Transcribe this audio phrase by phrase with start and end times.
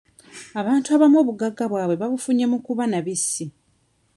[0.59, 3.45] Abantu abamu obugagga bwabwe babufunye mu kubba na bissi.